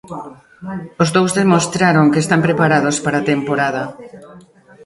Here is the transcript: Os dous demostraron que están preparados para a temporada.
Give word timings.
Os 1.03 1.09
dous 1.15 1.31
demostraron 1.41 2.11
que 2.11 2.19
están 2.25 2.39
preparados 2.47 2.95
para 3.05 3.17
a 3.19 3.27
temporada. 3.31 3.83